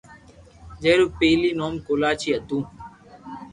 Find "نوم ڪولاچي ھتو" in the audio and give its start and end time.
1.59-2.57